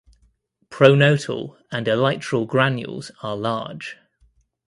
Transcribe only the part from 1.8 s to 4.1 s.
elytral granules are large.